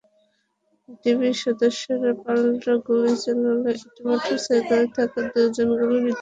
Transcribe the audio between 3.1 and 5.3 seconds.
চালালে একটি মোটরসাইকেলে থাকা